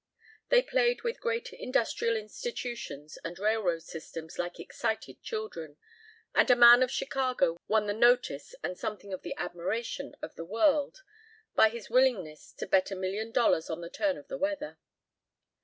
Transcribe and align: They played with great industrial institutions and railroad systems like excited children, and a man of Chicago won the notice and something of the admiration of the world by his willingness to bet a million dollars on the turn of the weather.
They 0.49 0.63
played 0.63 1.03
with 1.03 1.19
great 1.21 1.53
industrial 1.53 2.15
institutions 2.17 3.19
and 3.23 3.37
railroad 3.37 3.83
systems 3.83 4.39
like 4.39 4.59
excited 4.59 5.21
children, 5.21 5.77
and 6.33 6.49
a 6.49 6.55
man 6.55 6.81
of 6.81 6.89
Chicago 6.89 7.57
won 7.67 7.85
the 7.85 7.93
notice 7.93 8.55
and 8.63 8.75
something 8.79 9.13
of 9.13 9.21
the 9.21 9.35
admiration 9.37 10.15
of 10.19 10.33
the 10.33 10.43
world 10.45 11.03
by 11.53 11.69
his 11.69 11.91
willingness 11.91 12.51
to 12.53 12.65
bet 12.65 12.89
a 12.89 12.95
million 12.95 13.31
dollars 13.31 13.69
on 13.69 13.81
the 13.81 13.91
turn 13.91 14.17
of 14.17 14.27
the 14.27 14.39
weather. 14.39 14.79